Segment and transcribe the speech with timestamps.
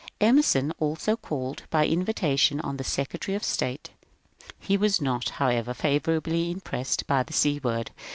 [0.19, 3.91] Emerson also called by invitation on the Secre tary of State.
[4.57, 7.91] He was not, however, favourably impressed by Seward.